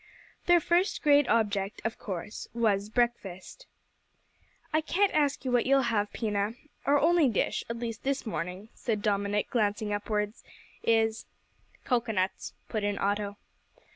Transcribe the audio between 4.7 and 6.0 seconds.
"I can't ask you what you'll